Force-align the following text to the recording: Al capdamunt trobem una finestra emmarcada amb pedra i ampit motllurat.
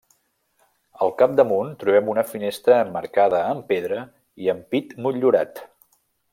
Al 1.05 1.11
capdamunt 1.19 1.69
trobem 1.83 2.09
una 2.15 2.23
finestra 2.31 2.79
emmarcada 2.87 3.43
amb 3.53 3.69
pedra 3.75 4.01
i 4.47 4.53
ampit 4.57 4.99
motllurat. 5.07 5.67